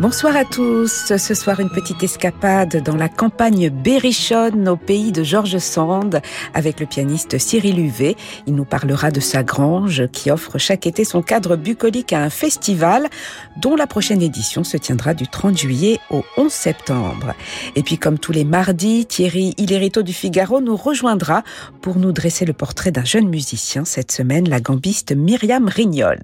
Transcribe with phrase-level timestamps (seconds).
[0.00, 1.12] Bonsoir à tous.
[1.16, 6.22] Ce soir, une petite escapade dans la campagne berrichonne au pays de Georges Sand
[6.54, 8.14] avec le pianiste Cyril Huvet.
[8.46, 12.30] Il nous parlera de sa grange qui offre chaque été son cadre bucolique à un
[12.30, 13.08] festival
[13.56, 17.34] dont la prochaine édition se tiendra du 30 juillet au 11 septembre.
[17.74, 21.42] Et puis, comme tous les mardis, Thierry Hillerito du Figaro nous rejoindra
[21.82, 26.20] pour nous dresser le portrait d'un jeune musicien cette semaine, la gambiste Myriam Rignol.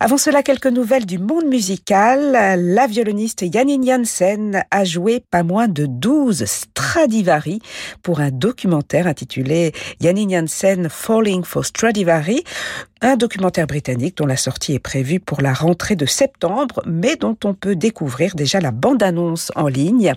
[0.00, 2.32] Avant cela, quelques nouvelles du monde musical.
[2.56, 7.60] La violoniste Janine Janssen a joué pas moins de 12 Stradivari
[8.02, 12.42] pour un documentaire intitulé Janine Janssen Falling for Stradivari
[13.00, 17.36] un documentaire britannique dont la sortie est prévue pour la rentrée de septembre, mais dont
[17.44, 20.14] on peut découvrir déjà la bande-annonce en ligne.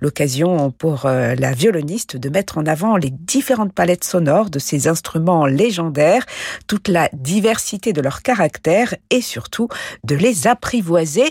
[0.00, 4.88] L'occasion pour euh, la violoniste de mettre en avant les différentes palettes sonores de ces
[4.88, 6.24] instruments légendaires,
[6.66, 9.68] toute la diversité de leur caractère et surtout
[10.04, 11.30] de les apprivoiser.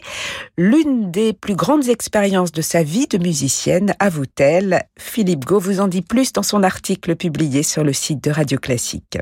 [0.58, 4.84] L'une des plus grandes expériences de sa vie de musicienne, avoue-t-elle.
[4.98, 8.58] Philippe Gau vous en dit plus dans son article publié sur le site de Radio
[8.58, 9.18] Classique.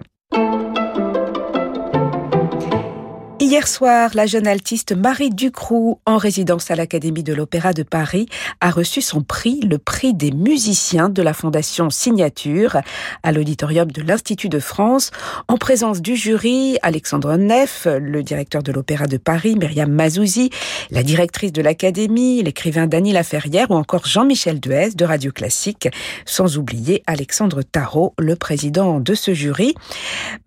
[3.59, 8.29] Hier soir, la jeune altiste Marie Ducroux, en résidence à l'Académie de l'Opéra de Paris,
[8.61, 12.77] a reçu son prix, le prix des musiciens de la Fondation Signature,
[13.21, 15.11] à l'auditorium de l'Institut de France,
[15.49, 20.51] en présence du jury Alexandre Neff, le directeur de l'Opéra de Paris, Myriam Mazouzi,
[20.89, 25.89] la directrice de l'Académie, l'écrivain Dany Laferrière ou encore Jean-Michel Duez de Radio Classique,
[26.25, 29.75] sans oublier Alexandre Tarot, le président de ce jury.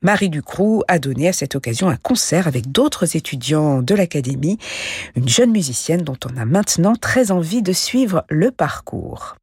[0.00, 4.58] Marie Ducroux a donné à cette occasion un concert avec d'autres étudiants de l'Académie,
[5.16, 9.36] une jeune musicienne dont on a maintenant très envie de suivre le parcours.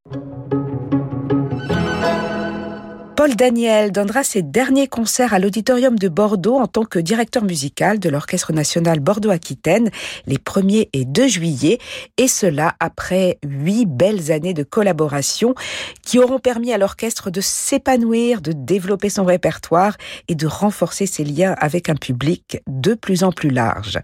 [3.20, 8.00] Paul Daniel donnera ses derniers concerts à l'Auditorium de Bordeaux en tant que directeur musical
[8.00, 9.90] de l'Orchestre national Bordeaux-Aquitaine
[10.26, 11.80] les 1er et 2 juillet,
[12.16, 15.54] et cela après huit belles années de collaboration
[16.02, 19.98] qui auront permis à l'orchestre de s'épanouir, de développer son répertoire
[20.30, 24.00] et de renforcer ses liens avec un public de plus en plus large.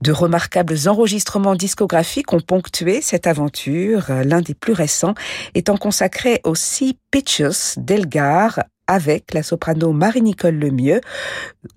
[0.00, 5.12] De remarquables enregistrements discographiques ont ponctué cette aventure, l'un des plus récents
[5.54, 8.37] étant consacré aux Six Pitches d'Elgar
[8.86, 11.00] avec la soprano Marie-Nicole Lemieux,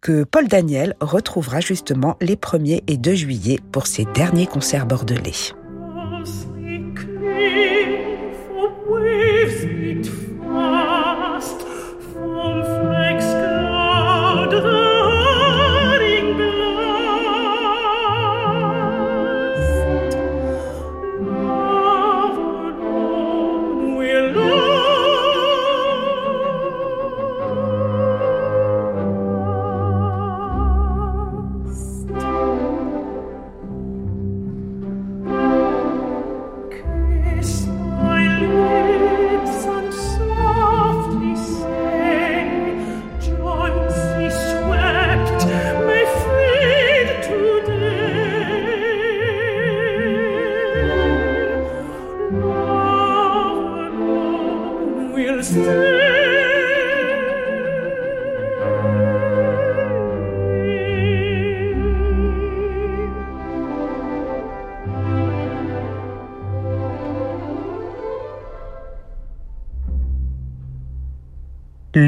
[0.02, 5.61] que Paul Daniel retrouvera justement les 1er et 2 juillet pour ses derniers concerts bordelais.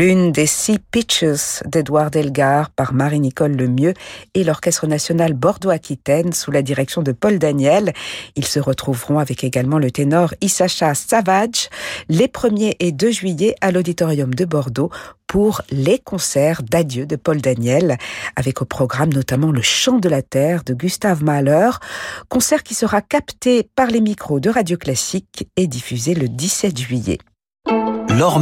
[0.05, 3.93] L'une des six pitches d'Edouard Elgar par Marie-Nicole Lemieux
[4.33, 7.93] et l'Orchestre national Bordeaux-Aquitaine sous la direction de Paul Daniel.
[8.35, 11.69] Ils se retrouveront avec également le ténor Issacha Savage
[12.09, 14.89] les 1er et 2 juillet à l'Auditorium de Bordeaux
[15.25, 17.97] pour les concerts d'adieu de Paul Daniel,
[18.35, 21.69] avec au programme notamment le Chant de la Terre de Gustave Mahler,
[22.27, 27.19] concert qui sera capté par les micros de Radio Classique et diffusé le 17 juillet.
[28.09, 28.41] L'Or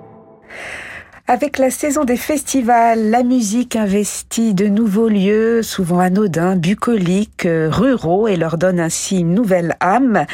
[1.33, 7.69] Avec la saison des festivals, la musique investit de nouveaux lieux, souvent anodins, bucoliques, euh,
[7.71, 10.25] ruraux, et leur donne ainsi une nouvelle âme.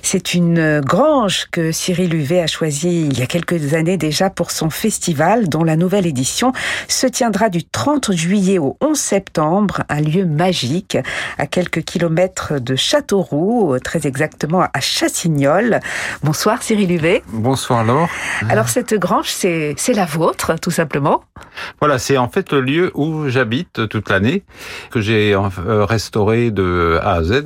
[0.00, 4.52] C'est une grange que Cyril Huvet a choisie il y a quelques années déjà pour
[4.52, 6.52] son festival, dont la nouvelle édition
[6.86, 10.98] se tiendra du 30 juillet au 11 septembre, un lieu magique
[11.38, 15.80] à quelques kilomètres de Châteauroux, très exactement à Chassignol.
[16.22, 17.24] Bonsoir Cyril Huvet.
[17.32, 18.08] Bonsoir Laure.
[18.48, 20.27] Alors cette grange, c'est la vôtre
[20.60, 21.24] tout simplement.
[21.80, 24.42] Voilà, c'est en fait le lieu où j'habite toute l'année,
[24.90, 27.44] que j'ai euh, restauré de A à Z,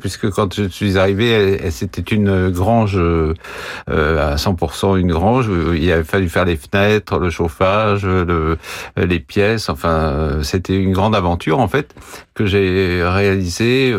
[0.00, 3.34] puisque quand je suis arrivé, c'était une grange euh,
[3.88, 5.50] à 100% une grange.
[5.74, 8.58] Il avait fallu faire les fenêtres, le chauffage, le,
[8.96, 9.68] les pièces.
[9.68, 11.94] Enfin, c'était une grande aventure en fait
[12.34, 13.94] que j'ai réalisée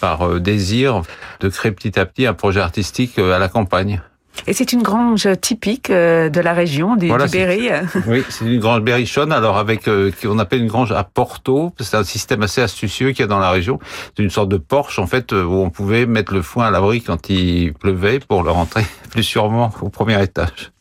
[0.00, 1.02] par désir
[1.40, 4.02] de créer petit à petit un projet artistique à la campagne.
[4.46, 7.68] Et c'est une grange typique euh, de la région du, Berry.
[8.06, 11.72] Oui, c'est une grange berrichonne, alors avec euh, qu'on appelle une grange à Porto.
[11.80, 13.78] C'est un système assez astucieux qu'il y a dans la région.
[14.16, 17.02] C'est une sorte de porche en fait où on pouvait mettre le foin à l'abri
[17.02, 20.72] quand il pleuvait pour le rentrer plus sûrement au premier étage.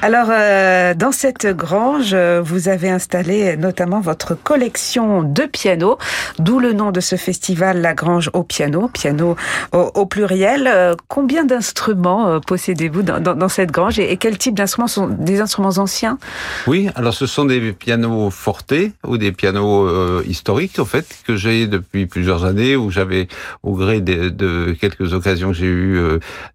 [0.00, 5.98] Alors, euh, dans cette grange, vous avez installé notamment votre collection de pianos,
[6.38, 9.36] d'où le nom de ce festival, la Grange au piano, piano
[9.72, 10.66] au, pluriel.
[10.66, 15.78] Euh, combien d'instruments euh, possédez-vous dans, cette grange et, quel type d'instruments sont des instruments
[15.78, 16.18] anciens?
[16.66, 21.66] Oui, alors ce sont des pianos fortés ou des pianos historiques, en fait, que j'ai
[21.66, 23.28] depuis plusieurs années, où j'avais,
[23.62, 26.00] au gré de, quelques occasions que j'ai eu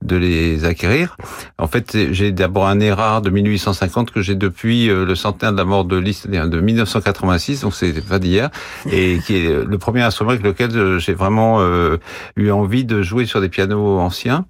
[0.01, 1.15] de les acquérir.
[1.57, 5.57] En fait, j'ai d'abord un rare de 1850 que j'ai depuis euh, le centenaire de
[5.57, 8.49] la mort de Liszt de 1986, donc c'est pas d'hier,
[8.91, 11.97] et qui est le premier instrument avec lequel euh, j'ai vraiment euh,
[12.35, 14.45] eu envie de jouer sur des pianos anciens.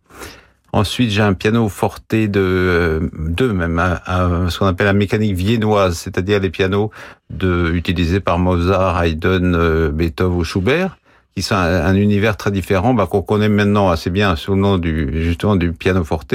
[0.73, 6.39] Ensuite, j'ai un piano forte de deux même, ce qu'on appelle la mécanique viennoise, c'est-à-dire
[6.39, 6.91] les pianos
[7.29, 10.97] de, utilisés par Mozart, Haydn, Beethoven ou Schubert
[11.37, 14.79] qui sont un, univers très différent, bah, qu'on connaît maintenant assez bien sous le nom
[14.79, 16.33] du justement du piano forte.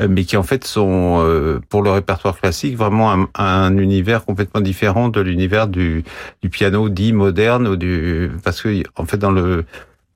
[0.00, 4.24] Euh, mais qui en fait sont euh, pour le répertoire classique vraiment un, un univers
[4.24, 6.04] complètement différent de l'univers du,
[6.42, 9.64] du, piano dit moderne ou du parce que en fait dans le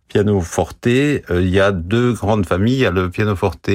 [0.08, 2.74] piano forte euh, il y a deux grandes familles.
[2.74, 3.70] Il y a le piano forte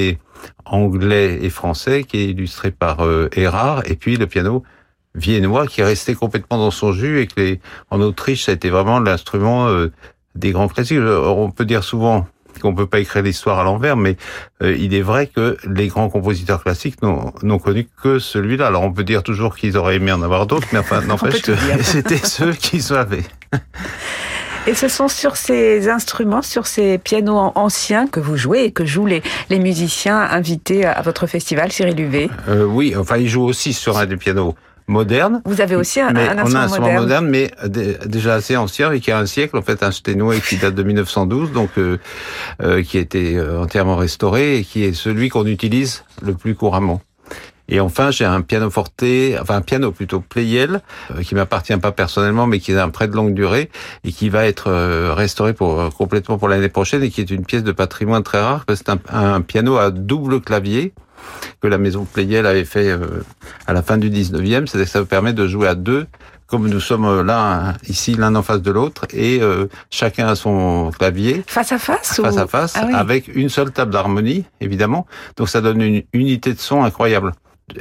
[0.65, 2.99] anglais et français qui est illustré par
[3.35, 4.63] Erard et puis le piano
[5.15, 7.57] viennois qui est resté complètement dans son jus et que
[7.89, 9.67] en Autriche ça a été vraiment l'instrument
[10.35, 10.99] des grands classiques.
[10.99, 12.27] On peut dire souvent
[12.61, 14.17] qu'on peut pas écrire l'histoire à l'envers, mais
[14.61, 18.67] euh, il est vrai que les grands compositeurs classiques n'ont connu que celui-là.
[18.67, 21.53] Alors on peut dire toujours qu'ils auraient aimé en avoir d'autres, mais enfin n'empêche que
[21.81, 23.25] c'était ceux qui savaient.
[24.67, 28.85] Et ce sont sur ces instruments, sur ces pianos anciens que vous jouez et que
[28.85, 32.29] jouent les, les musiciens invités à votre festival, Cyril Huvet?
[32.49, 34.55] Euh, Oui, enfin ils jouent aussi sur un des pianos
[34.89, 35.41] moderne.
[35.45, 37.29] Vous avez aussi un, mais un instrument, on a un instrument moderne.
[37.29, 37.51] mais
[38.05, 40.83] déjà assez ancien et qui a un siècle, en fait, un Steinway qui date de
[40.83, 41.97] 1912, donc euh,
[42.61, 46.55] euh, qui a été euh, entièrement restauré et qui est celui qu'on utilise le plus
[46.55, 47.01] couramment.
[47.71, 49.03] Et enfin, j'ai un piano forte,
[49.39, 50.81] enfin un piano plutôt Pleyel,
[51.11, 53.69] euh, qui m'appartient pas personnellement, mais qui est un prêt de longue durée
[54.03, 54.71] et qui va être
[55.13, 58.65] restauré pour complètement pour l'année prochaine et qui est une pièce de patrimoine très rare
[58.65, 60.93] parce que c'est un, un, piano à double clavier
[61.61, 63.23] que la maison Pleyel avait fait euh,
[63.67, 66.07] à la fin du 19e, c'est-à-dire que ça permet de jouer à deux,
[66.47, 70.35] comme nous sommes euh, là, ici, l'un en face de l'autre, et euh, chacun a
[70.35, 71.43] son clavier.
[71.47, 75.05] Face à face Face à face, ah avec une seule table d'harmonie, évidemment.
[75.37, 77.33] Donc ça donne une unité de son incroyable.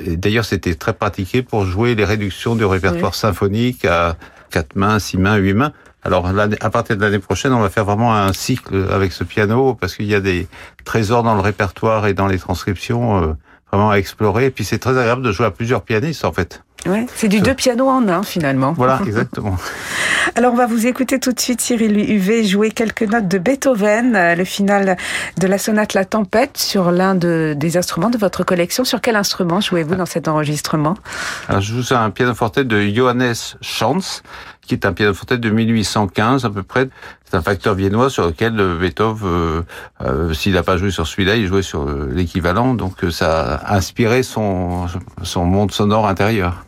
[0.06, 4.16] D'ailleurs, c'était très pratiqué pour jouer les réductions du répertoire symphonique à
[4.50, 5.72] quatre mains, six mains, huit mains.
[6.02, 9.74] Alors, à partir de l'année prochaine, on va faire vraiment un cycle avec ce piano
[9.74, 10.46] parce qu'il y a des
[10.84, 13.32] trésors dans le répertoire et dans les transcriptions euh,
[13.72, 14.46] vraiment à explorer.
[14.46, 16.62] Et puis, c'est très agréable de jouer à plusieurs pianistes, en fait.
[16.86, 18.72] Ouais, c'est du deux pianos en un, finalement.
[18.72, 19.56] Voilà, exactement.
[20.36, 24.14] Alors, on va vous écouter tout de suite, Cyril Huvet, jouer quelques notes de Beethoven,
[24.14, 24.96] euh, le final
[25.38, 28.84] de la sonate La Tempête sur l'un de, des instruments de votre collection.
[28.84, 30.94] Sur quel instrument jouez-vous dans cet enregistrement?
[31.48, 34.22] Alors, je joue sur un pianoforte de Johannes Schanz,
[34.68, 36.88] qui est un pianoforte de 1815 à peu près.
[37.24, 39.62] C'est un facteur viennois sur lequel Beethoven, euh,
[40.02, 42.74] euh, s'il n'a pas joué sur celui-là, il jouait sur euh, l'équivalent.
[42.74, 44.86] Donc ça a inspiré son,
[45.22, 46.64] son monde sonore intérieur.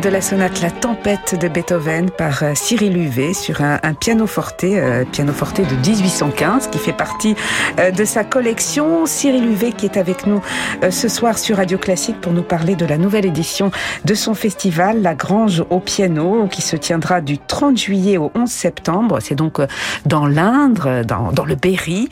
[0.00, 4.64] De la sonate La Tempête de Beethoven par euh, Cyril Huvet sur un, piano forte,
[4.64, 7.34] euh, piano forte de 1815 qui fait partie
[7.78, 9.06] euh, de sa collection.
[9.06, 10.42] Cyril Huvet qui est avec nous
[10.90, 13.70] ce soir sur Radio Classique pour nous parler de la nouvelle édition
[14.04, 18.50] de son festival La Grange au piano qui se tiendra du 30 juillet au 11
[18.50, 19.18] septembre.
[19.20, 19.60] C'est donc
[20.04, 22.08] dans l'Indre, dans, dans, le Berry.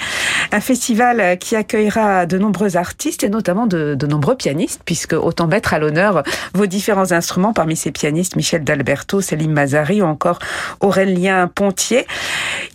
[0.52, 5.46] Un festival qui accueillera de nombreux artistes et notamment de, de nombreux pianistes puisque autant
[5.46, 6.22] mettre à l'honneur
[6.54, 7.52] vos différents instruments.
[7.52, 10.38] Parmi ces pianistes, Michel D'Alberto, Céline Mazari ou encore
[10.80, 12.06] Aurélien Pontier.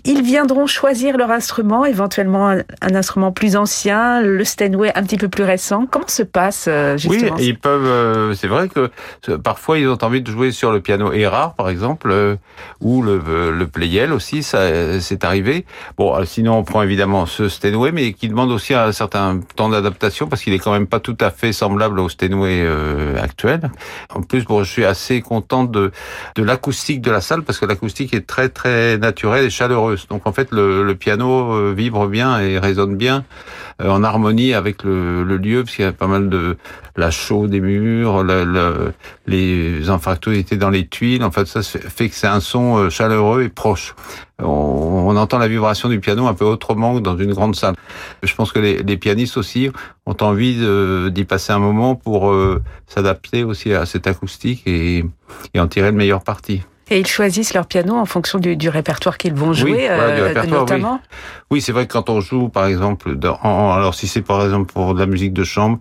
[0.06, 5.28] Ils viendront choisir leur instrument, éventuellement un, instrument plus ancien, le Steinway un petit peu
[5.28, 5.86] plus récent.
[5.90, 7.86] Comment se passe euh, justement Oui, ils peuvent.
[7.86, 8.90] Euh, c'est vrai que
[9.38, 12.36] parfois ils ont envie de jouer sur le piano Erard, par exemple, euh,
[12.82, 14.44] ou le, le Pleyel aussi.
[14.44, 15.66] Ça, c'est arrivé.
[15.98, 20.28] Bon, sinon on prend évidemment ce Steinway, mais qui demande aussi un certain temps d'adaptation
[20.28, 22.66] parce qu'il est quand même pas tout à fait semblable au Steinway
[23.22, 23.70] actuel.
[24.14, 25.92] En plus, bon, je suis assez content de,
[26.36, 30.08] de l'acoustique de la salle parce que l'acoustique est très très naturelle et chaleureuse.
[30.10, 33.24] Donc en fait, le, le piano euh, vibre bien et résonne bien
[33.82, 36.58] euh, en harmonie avec le, le lieu parce qu'il y a pas mal de
[36.96, 38.94] la chaux des murs, le, le,
[39.26, 41.24] les anfractuosités dans les tuiles.
[41.24, 43.96] En fait, ça fait que c'est un son euh, chaleureux et proche.
[44.40, 47.76] On, on, entend la vibration du piano un peu autrement que dans une grande salle.
[48.24, 49.70] Je pense que les, les pianistes aussi
[50.06, 50.58] ont envie
[51.12, 52.34] d'y passer un moment pour
[52.88, 55.04] s'adapter aussi à cette acoustique et,
[55.54, 56.62] et en tirer le meilleur parti.
[56.92, 60.46] Et ils choisissent leur piano en fonction du, du répertoire qu'ils vont jouer, oui, euh,
[60.46, 61.00] notamment.
[61.52, 64.74] Oui, c'est vrai que quand on joue, par exemple, dans, alors si c'est par exemple
[64.74, 65.80] pour de la musique de chambre,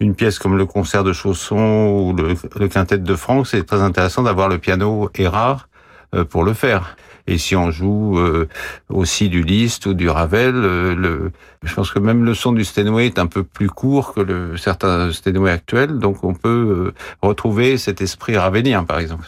[0.00, 3.82] une pièce comme le concert de Chausson ou le, le quintet de Franck, c'est très
[3.82, 5.68] intéressant d'avoir le piano et rare
[6.14, 6.96] euh, pour le faire.
[7.26, 8.48] Et si on joue euh,
[8.88, 11.32] aussi du Liszt ou du Ravel, euh, le,
[11.64, 14.56] je pense que même le son du Steinway est un peu plus court que le,
[14.56, 19.26] certains Steinway actuels, donc on peut euh, retrouver cet esprit ravelien, par exemple.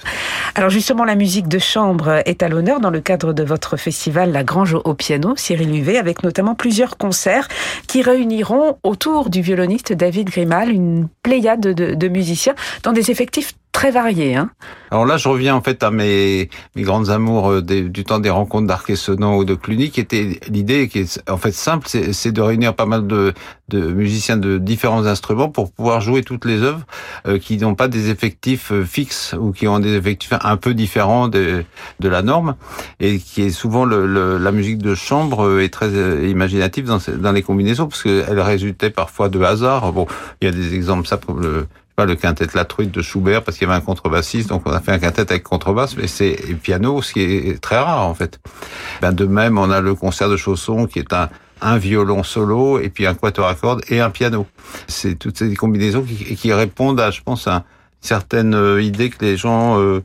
[0.54, 4.30] Alors justement, la musique de chambre est à l'honneur dans le cadre de votre festival
[4.30, 7.48] La Grange au piano, Cyril Huvet, avec notamment plusieurs concerts
[7.88, 13.54] qui réuniront autour du violoniste David Grimal une pléiade de, de musiciens dans des effectifs
[13.78, 14.34] très varié.
[14.34, 14.50] Hein
[14.90, 18.28] Alors là, je reviens en fait à mes, mes grandes amours euh, du temps des
[18.28, 22.40] rencontres d'Arquesonant ou de Cluny, qui était l'idée qui est en fait simple, c'est de
[22.40, 23.34] réunir pas mal de,
[23.68, 26.84] de, musiciens de différents instruments pour pouvoir jouer toutes les œuvres
[27.28, 30.74] euh, qui n'ont pas des effectifs euh, fixes ou qui ont des effectifs un peu
[30.74, 31.62] différents de,
[32.00, 32.56] de la norme
[32.98, 35.90] et qui est souvent le, la musique de chambre est très
[36.28, 39.92] imaginative dans, dans les combinaisons parce qu'elle résultait parfois de hasard.
[39.92, 40.08] Bon,
[40.42, 41.68] il y a des exemples ça comme le
[42.04, 44.80] le quintet La Truite de Schubert parce qu'il y avait un contrebassiste, donc on a
[44.80, 48.40] fait un quintet avec contrebasse, mais c'est piano, ce qui est très rare en fait.
[49.00, 51.28] Ben de même, on a le concert de Chausson qui est un
[51.60, 54.46] un violon solo et puis un quatuor à cordes et un piano.
[54.86, 57.62] C'est toutes ces combinaisons qui, qui, répondent à, je pense, à une
[58.00, 60.02] certaine euh, idée que les gens euh,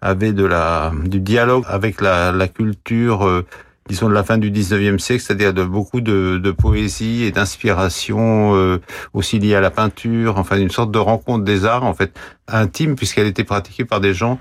[0.00, 3.46] avaient de la du dialogue avec la, la culture euh,
[3.88, 8.54] disons de la fin du 19e siècle, c'est-à-dire de beaucoup de, de poésie et d'inspiration
[8.54, 8.80] euh,
[9.14, 12.12] aussi liée à la peinture, enfin une sorte de rencontre des arts en fait
[12.46, 14.38] intime puisqu'elle était pratiquée par des gens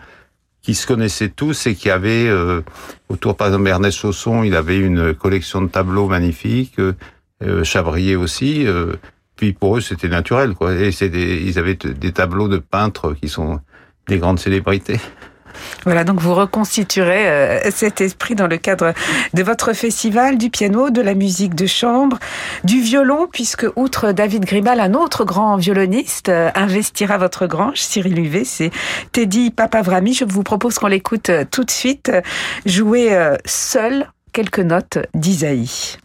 [0.61, 2.61] qui se connaissaient tous et qui avaient euh,
[3.07, 6.93] autour par exemple Ernest Chausson, il avait une collection de tableaux magnifiques, euh,
[7.41, 8.65] euh Chabrier aussi.
[9.37, 10.73] puis pour eux c'était naturel quoi.
[10.75, 13.61] Et c'est ils avaient des tableaux de peintres qui sont
[14.09, 14.99] des grandes célébrités.
[15.85, 18.93] Voilà, donc vous reconstituerez euh, cet esprit dans le cadre
[19.33, 22.19] de votre festival du piano, de la musique de chambre,
[22.63, 28.19] du violon, puisque outre David Grimal, un autre grand violoniste euh, investira votre grange, Cyril
[28.19, 28.71] Huvet, c'est
[29.11, 30.13] Teddy Papavrami.
[30.13, 32.11] Je vous propose qu'on l'écoute euh, tout de suite
[32.65, 35.97] jouer seul quelques notes d'Isaïe.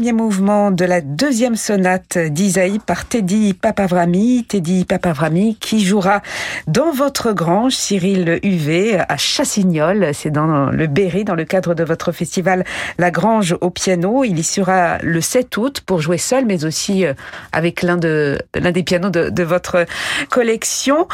[0.00, 6.22] Premier mouvement de la deuxième sonate d'Isaïe par Teddy Papavrami, Teddy Papavrami qui jouera
[6.66, 11.84] dans votre grange, Cyril UV, à Chassignol, c'est dans le Berry, dans le cadre de
[11.84, 12.64] votre festival
[12.96, 14.24] La Grange au piano.
[14.24, 17.12] Il y sera le 7 août pour jouer seul, mais aussi euh,
[17.52, 19.84] avec l'un de l'un des pianos de, votre
[20.30, 21.08] collection.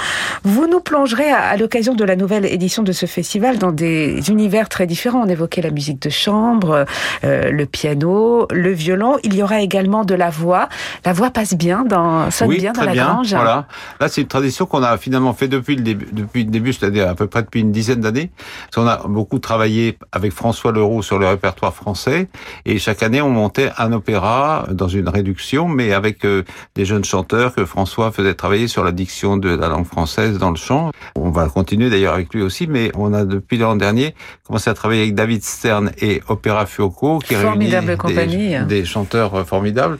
[0.45, 4.31] Vous nous plongerez à, à l'occasion de la nouvelle édition de ce festival dans des
[4.31, 5.25] univers très différents.
[5.25, 6.85] On évoquait la musique de chambre,
[7.25, 9.17] euh, le piano, le violon.
[9.25, 10.69] Il y aura également de la voix.
[11.05, 13.35] La voix passe bien, dans, sonne oui, bien dans la bien, grange.
[13.35, 13.67] Voilà.
[14.01, 17.09] Là, c'est une tradition qu'on a finalement fait depuis le début, depuis le début, c'est-à-dire
[17.09, 18.31] à peu près depuis une dizaine d'années.
[18.77, 22.29] On a beaucoup travaillé avec François Leroux sur le répertoire français,
[22.65, 27.05] et chaque année, on montait un opéra dans une réduction, mais avec euh, des jeunes
[27.05, 30.93] chanteurs que François faisait travailler sur la diction de la langue française dans le chant.
[31.15, 34.15] On va continuer d'ailleurs avec lui aussi, mais on a depuis l'an dernier
[34.47, 38.55] commencé à travailler avec David Stern et Opéra Fuoco, qui Formidable réunit compagnie.
[38.66, 39.99] des, des chanteurs formidables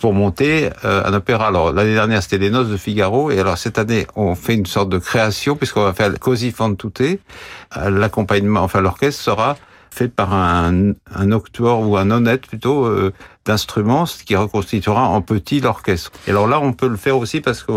[0.00, 1.48] pour monter euh, un opéra.
[1.48, 4.66] Alors l'année dernière c'était les Noces de Figaro et alors cette année on fait une
[4.66, 7.00] sorte de création puisqu'on va faire Così fan tutte.
[7.00, 9.56] Euh, L'accompagnement, enfin l'orchestre sera
[9.90, 13.12] fait par un, un octuor ou un honnête plutôt euh,
[13.44, 16.12] d'instruments, ce qui reconstituera en petit l'orchestre.
[16.26, 17.72] Et alors là on peut le faire aussi parce que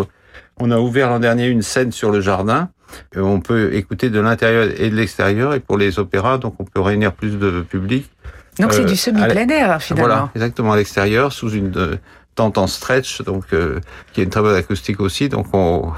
[0.60, 2.70] on a ouvert l'an dernier une scène sur le jardin.
[3.16, 6.82] On peut écouter de l'intérieur et de l'extérieur et pour les opéras donc on peut
[6.82, 8.12] réunir plus de public.
[8.60, 10.08] Donc c'est Euh, du semi-plein air finalement.
[10.08, 11.98] Voilà, exactement à l'extérieur, sous une
[12.36, 13.80] tente en stretch, donc euh,
[14.14, 15.30] qui a une très bonne acoustique aussi.
[15.30, 15.92] Donc on,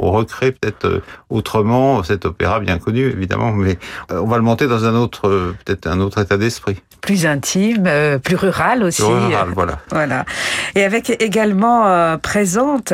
[0.00, 3.78] on recrée peut-être euh, autrement cet opéra bien connu évidemment, mais
[4.10, 7.84] euh, on va le monter dans un autre, peut-être un autre état d'esprit, Plus intime,
[7.86, 9.02] euh, plus rural aussi.
[9.02, 9.78] plus rural, voilà.
[9.90, 10.24] Voilà.
[10.74, 12.92] Et avec également euh, présente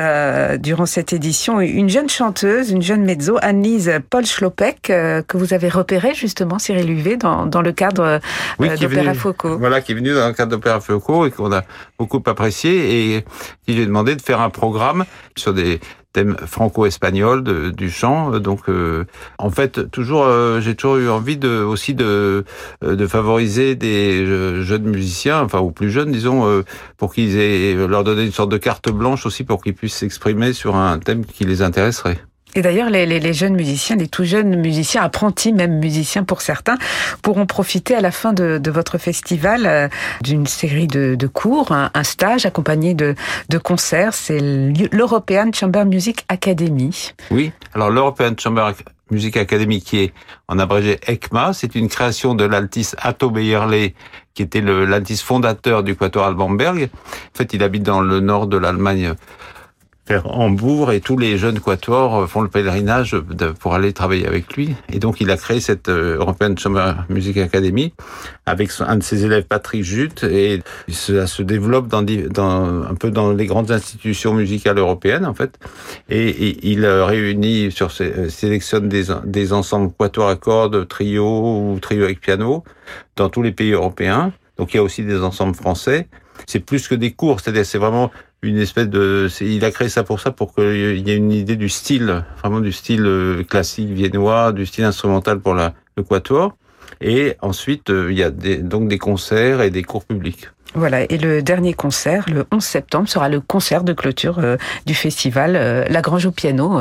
[0.61, 5.69] durant cette édition une jeune chanteuse, une jeune mezzo, Annelise Paul Schlopek, que vous avez
[5.69, 8.21] repérée justement, Cyril Huvet, dans, dans le cadre
[8.59, 9.59] Oui, est d'Opéra Foucault.
[9.59, 11.63] Voilà, qui est venu dans le cadre d'Opéra Feuco et qu'on a
[11.99, 13.25] beaucoup apprécié et
[13.67, 15.05] qui lui a demandé de faire un programme
[15.37, 15.81] sur des
[16.13, 18.39] thèmes franco-espagnols du chant.
[18.39, 19.05] Donc, euh,
[19.39, 22.45] en fait, toujours, euh, j'ai toujours eu envie de aussi de
[22.85, 26.63] euh, de favoriser des euh, jeunes musiciens, enfin ou plus jeunes, disons, euh,
[26.97, 30.53] pour qu'ils aient leur donner une sorte de carte blanche aussi pour qu'ils puissent s'exprimer
[30.53, 32.19] sur un thème qui les intéresserait.
[32.55, 36.43] Et d'ailleurs, les, les, les jeunes musiciens, les tout jeunes musiciens, apprentis même musiciens pour
[36.43, 36.77] certains,
[37.23, 39.89] pourront profiter à la fin de, de votre festival euh,
[40.23, 43.15] d'une série de, de cours, un, stage accompagné de,
[43.49, 44.13] de concerts.
[44.13, 47.13] C'est l'European Chamber Music Academy.
[47.31, 47.53] Oui.
[47.75, 48.73] Alors l'European Chamber
[49.11, 50.13] Music Academy, qui est
[50.49, 53.91] en abrégé ECMA, c'est une création de l'altiste Atto Beyerle,
[54.35, 56.89] qui était l'altiste fondateur du Quatuor Albanberg.
[56.95, 59.15] En fait, il habite dans le nord de l'Allemagne,
[60.09, 63.17] vers Hambourg, et tous les jeunes quatuors font le pèlerinage
[63.61, 64.75] pour aller travailler avec lui.
[64.93, 67.95] Et donc, il a créé cette euh, European Chamber Music Academy
[68.45, 73.33] avec un de ses élèves, Patrick Jute, et ça se développe dans, un peu dans
[73.33, 75.59] les grandes institutions musicales européennes, en fait.
[76.09, 81.73] Et, il euh, réunit, sur ses, euh, sélectionne des, des ensembles quatuors à cordes, trio
[81.73, 82.65] ou trio avec piano
[83.17, 84.33] dans tous les pays européens.
[84.59, 86.09] Donc il y a aussi des ensembles français.
[86.47, 88.11] C'est plus que des cours, c'est-à-dire c'est vraiment
[88.43, 89.29] une espèce de.
[89.41, 92.61] Il a créé ça pour ça, pour qu'il y ait une idée du style, vraiment
[92.61, 96.57] du style euh, classique viennois, du style instrumental pour la, le quatuor.
[97.01, 100.49] Et ensuite, euh, il y a des, donc des concerts et des cours publics.
[100.75, 104.57] Voilà, et le dernier concert, le 11 septembre, sera le concert de clôture euh,
[104.87, 106.81] du festival euh, La Grange au piano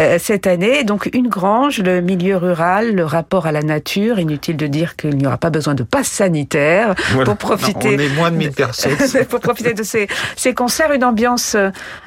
[0.00, 0.84] euh, cette année.
[0.84, 4.20] Donc une grange, le milieu rural, le rapport à la nature.
[4.20, 7.24] Inutile de dire qu'il n'y aura pas besoin de passe sanitaire Voilà.
[7.24, 7.96] pour profiter.
[7.96, 8.96] Non, on est moins de 1000 personnes.
[9.28, 11.56] pour profiter de ces, ces concerts, une ambiance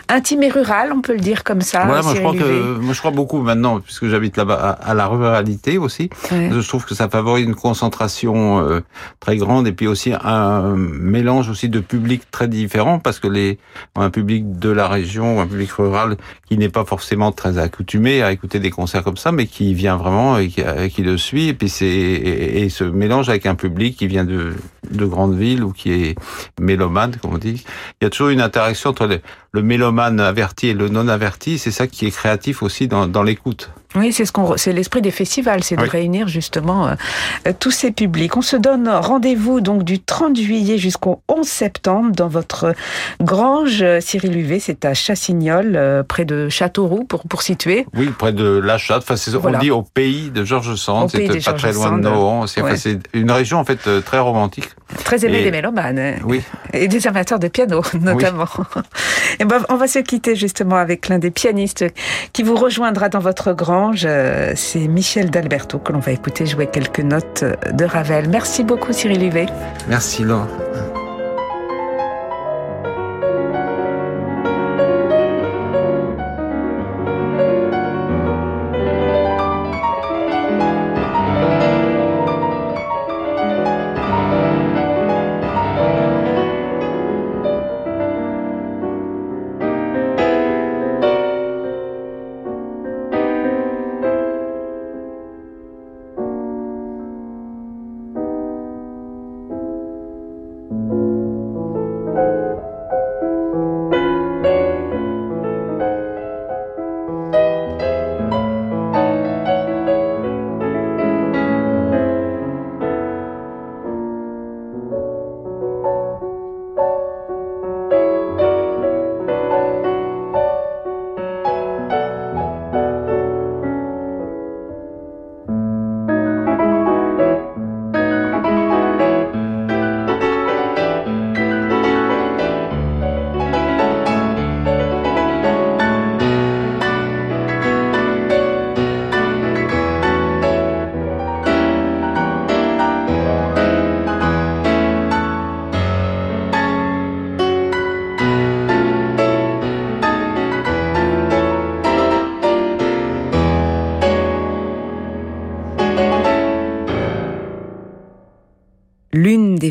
[0.08, 1.84] intime et rurale, on peut le dire comme ça.
[1.86, 4.94] voilà, moi je, crois que, moi je crois beaucoup maintenant, puisque j'habite là-bas, à, à
[4.94, 6.10] la ruralité aussi.
[6.32, 6.50] Ouais.
[6.54, 8.82] Je trouve que ça favorise une concentration
[9.20, 10.76] très grande et puis aussi un
[11.18, 13.58] mélange aussi de publics très différents parce que les
[13.96, 18.32] un public de la région un public rural qui n'est pas forcément très accoutumé à
[18.32, 21.70] écouter des concerts comme ça, mais qui vient vraiment et qui, le suit et puis
[21.70, 24.54] c'est et, se mélange avec un public qui vient de
[24.92, 26.16] de grandes villes ou qui est
[26.60, 27.64] mélomane, comme on dit.
[28.00, 29.20] Il y a toujours une interaction entre
[29.52, 31.58] le, mélomane averti et le non averti.
[31.58, 33.70] C'est ça qui est créatif aussi dans l'écoute.
[33.96, 37.92] Oui, c'est ce qu'on, c'est l'esprit des festivals, c'est de réunir justement euh, tous ces
[37.92, 38.36] publics.
[38.36, 42.74] On se donne rendez-vous donc du 30 juillet jusqu'au 11 septembre dans votre
[43.22, 47.86] grange Cyril Huvet, c'est à Chassignol, près de Châteauroux pour pour situer.
[47.96, 49.04] Oui, près de La Chatte.
[49.04, 51.10] Enfin, c'est, on dit au pays de Georges Sand.
[51.10, 52.48] C'est pas très loin de Nohant.
[52.48, 54.70] C'est, c'est une région en fait très romantique.
[55.04, 56.00] Très aimée des mélomanes.
[56.00, 56.16] Hein.
[56.24, 56.42] Oui.
[56.74, 58.48] Et des amateurs de piano notamment.
[59.40, 61.86] Et ben, on va se quitter justement avec l'un des pianistes
[62.34, 63.77] qui vous rejoindra dans votre grange.
[64.06, 68.30] Euh, c'est Michel d'Alberto que l'on va écouter jouer quelques notes de Ravel.
[68.30, 69.48] Merci beaucoup Cyril Huvet.
[69.88, 70.48] Merci Laure.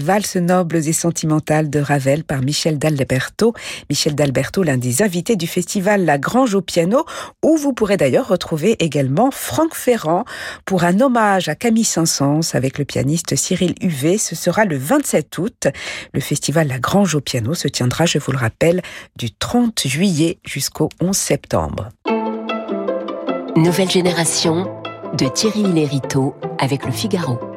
[0.07, 3.55] Valses nobles et sentimentales de Ravel par Michel d'Alberto.
[3.91, 7.05] Michel d'Alberto, l'un des invités du festival La Grange au piano,
[7.43, 10.25] où vous pourrez d'ailleurs retrouver également Franck Ferrand
[10.65, 14.17] pour un hommage à Camille Saint-Saëns avec le pianiste Cyril Huvet.
[14.19, 15.67] Ce sera le 27 août.
[16.15, 18.83] Le festival La Grange au piano se tiendra, je vous le rappelle,
[19.17, 21.89] du 30 juillet jusqu'au 11 septembre.
[23.57, 24.71] Nouvelle génération
[25.19, 27.56] de Thierry Lériteau avec le Figaro.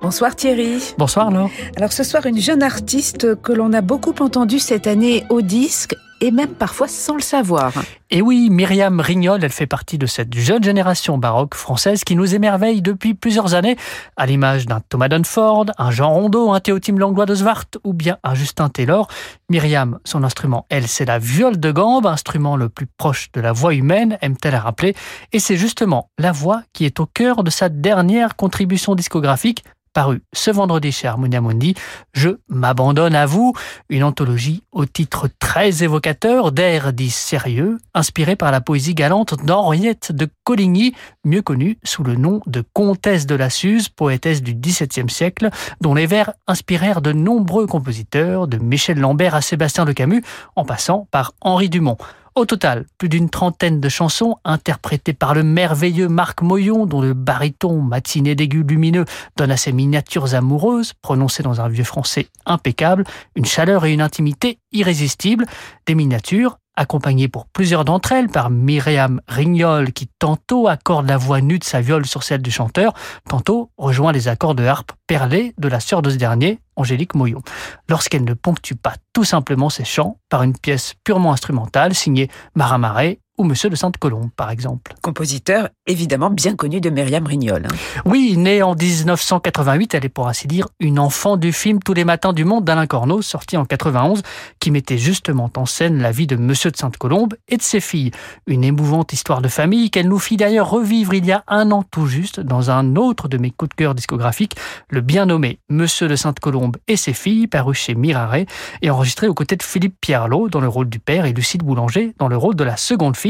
[0.00, 0.94] Bonsoir Thierry.
[0.96, 1.50] Bonsoir Laure.
[1.76, 5.96] Alors ce soir, une jeune artiste que l'on a beaucoup entendue cette année au disque
[6.20, 7.72] et même parfois sans le savoir.
[8.10, 12.34] Et oui, Myriam Rignol, elle fait partie de cette jeune génération baroque française qui nous
[12.34, 13.76] émerveille depuis plusieurs années,
[14.16, 18.18] à l'image d'un Thomas Dunford, un Jean Rondeau, un Théotime Langlois de Zwart ou bien
[18.24, 19.08] un Justin Taylor.
[19.50, 23.52] Myriam, son instrument, elle, c'est la viole de gambe, instrument le plus proche de la
[23.52, 24.94] voix humaine, aime-t-elle à rappeler,
[25.32, 29.64] et c'est justement la voix qui est au cœur de sa dernière contribution discographique,
[29.98, 31.74] paru ce vendredi chez Harmonia Mundi,
[32.12, 33.52] Je m'abandonne à vous,
[33.88, 36.07] une anthologie au titre très évocateur
[36.52, 40.94] d'air dits sérieux, inspiré par la poésie galante d'Henriette de Coligny,
[41.24, 45.50] mieux connue sous le nom de Comtesse de la Suze, poétesse du XVIIe siècle,
[45.82, 50.22] dont les vers inspirèrent de nombreux compositeurs, de Michel Lambert à Sébastien Le Camus,
[50.56, 51.98] en passant par Henri Dumont.
[52.38, 57.12] Au total, plus d'une trentaine de chansons interprétées par le merveilleux Marc Moyon, dont le
[57.12, 63.02] baryton matiné d'aigus lumineux donne à ses miniatures amoureuses, prononcées dans un vieux français impeccable,
[63.34, 65.46] une chaleur et une intimité irrésistibles,
[65.88, 71.40] des miniatures accompagnée pour plusieurs d'entre elles par Myriam Rignol, qui tantôt accorde la voix
[71.40, 72.94] nue de sa viole sur celle du chanteur,
[73.28, 77.42] tantôt rejoint les accords de harpe perlés de la sœur de ce dernier, Angélique Moyon.
[77.88, 83.18] Lorsqu'elle ne ponctue pas tout simplement ses chants par une pièce purement instrumentale signée Marais
[83.38, 84.94] ou Monsieur de Sainte-Colombe, par exemple.
[85.00, 87.66] Compositeur évidemment bien connu de Myriam Rignol.
[87.66, 87.76] Hein.
[88.04, 92.04] Oui, née en 1988, elle est pour ainsi dire une enfant du film Tous les
[92.04, 94.22] matins du monde d'Alain Corneau, sorti en 91,
[94.58, 98.10] qui mettait justement en scène la vie de Monsieur de Sainte-Colombe et de ses filles.
[98.46, 101.84] Une émouvante histoire de famille qu'elle nous fit d'ailleurs revivre il y a un an
[101.88, 104.56] tout juste dans un autre de mes coups de cœur discographiques,
[104.90, 108.46] le bien nommé Monsieur de Sainte-Colombe et ses filles, paru chez Miraret
[108.82, 112.14] et enregistré aux côtés de Philippe Pierlot dans le rôle du père et Lucide Boulanger
[112.18, 113.27] dans le rôle de la seconde fille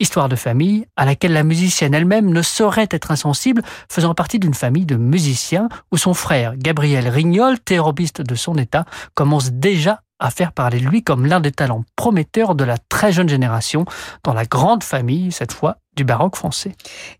[0.00, 4.54] histoire de famille à laquelle la musicienne elle-même ne saurait être insensible, faisant partie d'une
[4.54, 10.30] famille de musiciens où son frère, Gabriel Rignol, théorobiste de son état, commence déjà à
[10.30, 13.84] faire parler de lui comme l'un des talents prometteurs de la très jeune génération,
[14.22, 16.72] dans la grande famille, cette fois, du baroque français.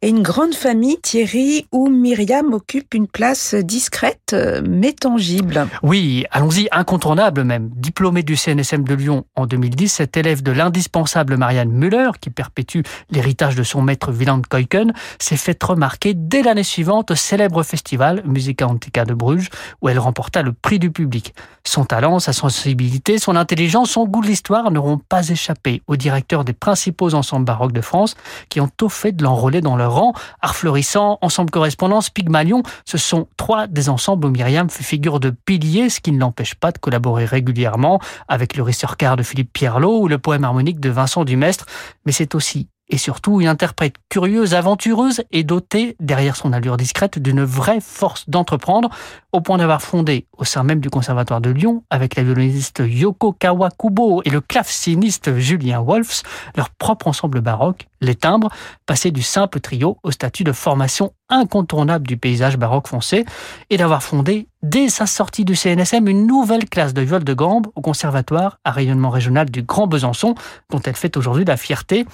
[0.03, 5.67] Et une grande famille, Thierry, où Myriam occupe une place discrète euh, mais tangible.
[5.83, 7.71] Oui, allons-y, incontournable même.
[7.75, 12.81] Diplômée du CNSM de Lyon en 2010, cette élève de l'indispensable Marianne Müller, qui perpétue
[13.11, 18.23] l'héritage de son maître Wieland Keuken, s'est fait remarquer dès l'année suivante au célèbre festival
[18.27, 19.51] Musica Antica de Bruges,
[19.83, 21.35] où elle remporta le prix du public.
[21.65, 26.45] Son talent, sa sensibilité, son intelligence, son goût de l'histoire n'auront pas échappé au directeur
[26.45, 28.17] des principaux ensembles baroques de France,
[28.49, 30.13] qui au fait de l'enrôler dans leur rang.
[30.41, 35.31] Art Fleurissant, Ensemble Correspondance, Pygmalion, ce sont trois des ensembles où Myriam fait figure de
[35.31, 40.01] pilier, ce qui ne l'empêche pas de collaborer régulièrement avec le Rissorcar de Philippe Pierlot
[40.01, 41.67] ou le poème harmonique de Vincent Dumestre,
[42.07, 47.19] mais c'est aussi et surtout une interprète curieuse, aventureuse et dotée, derrière son allure discrète,
[47.19, 48.91] d'une vraie force d'entreprendre,
[49.35, 53.33] au point d'avoir fondé, au sein même du Conservatoire de Lyon, avec la violoniste Yoko
[53.33, 56.23] Kawakubo et le claveciniste Julien Wolfs,
[56.57, 58.51] leur propre ensemble baroque, les timbres,
[58.87, 63.25] passé du simple trio au statut de formation incontournable du paysage baroque français,
[63.71, 67.67] et d'avoir fondé, dès sa sortie du CNSM, une nouvelle classe de viol de gambe
[67.75, 70.35] au Conservatoire à rayonnement régional du Grand Besançon,
[70.71, 72.07] dont elle fait aujourd'hui la fierté.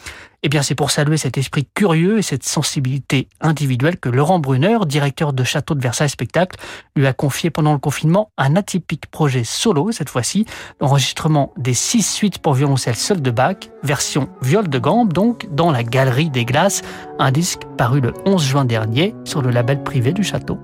[0.42, 4.78] Eh bien, c'est pour saluer cet esprit curieux et cette sensibilité individuelle que Laurent Brunner,
[4.86, 6.58] directeur de Château de Versailles Spectacle,
[6.96, 10.46] lui a confié pendant le confinement un atypique projet solo, cette fois-ci,
[10.80, 15.70] l'enregistrement des six suites pour violoncelle seul de Bach, version viol de gambe, donc, dans
[15.70, 16.82] la Galerie des Glaces,
[17.18, 20.58] un disque paru le 11 juin dernier sur le label privé du château.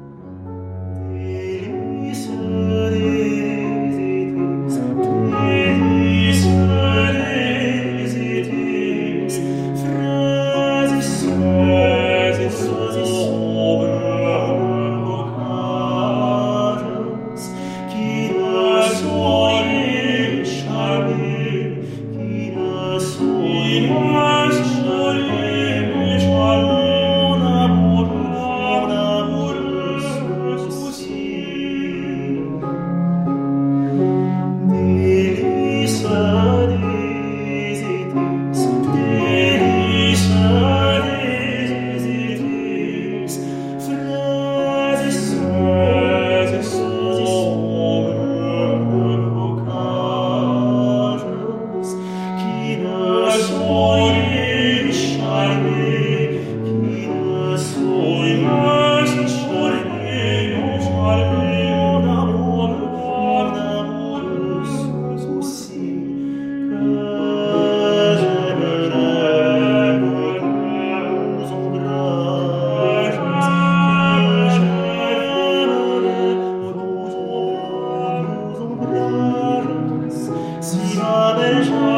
[80.61, 81.96] Sera déjà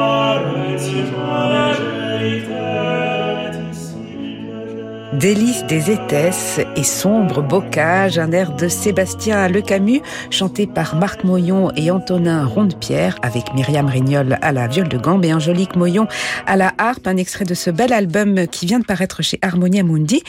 [5.18, 10.00] Délice des étesses et sombre bocage, un air de Sébastien Lecamus,
[10.30, 15.24] chanté par Marc Moyon et Antonin Rondepierre, avec Myriam Rignol à la viole de gambe
[15.24, 16.06] et Angélique Moyon
[16.46, 19.82] à la harpe, un extrait de ce bel album qui vient de paraître chez Harmonia
[19.82, 20.22] Mundi.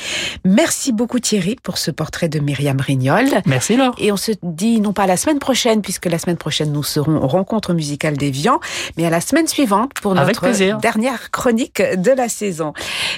[0.44, 3.28] Merci beaucoup Thierry pour ce portrait de Myriam Rignol.
[3.46, 3.94] Merci Laure.
[4.00, 7.18] Et on se dit non pas la semaine prochaine, puisque la semaine prochaine nous serons
[7.18, 8.60] aux rencontres musicales d'Evian,
[8.98, 10.50] mais à la semaine suivante pour notre
[10.80, 12.74] dernière chronique de la saison.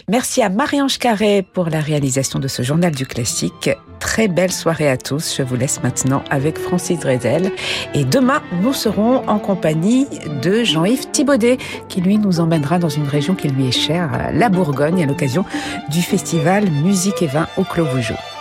[0.10, 3.70] Merci à Marie-Ange Carré pour la réalisation de ce journal du classique.
[4.00, 5.36] Très belle soirée à tous.
[5.38, 7.52] Je vous laisse maintenant avec Francis Drezel.
[7.94, 10.08] Et demain, nous serons en compagnie
[10.42, 14.50] de Jean-Yves Thibaudet, qui lui nous emmènera dans une région qui lui est chère, la
[14.50, 15.46] Bourgogne, à l'occasion
[15.92, 18.41] du festival Musique et Vin au Clos Vougeot.